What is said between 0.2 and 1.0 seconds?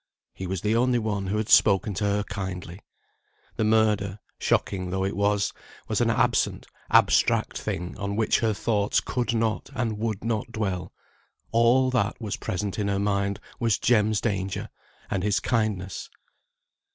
He was the only